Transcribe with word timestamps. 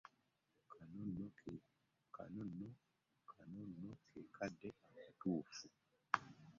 Kano 2.15 2.41
nno 3.67 3.91
ke 4.09 4.21
kadde 4.35 4.69
akatuufu. 4.85 5.67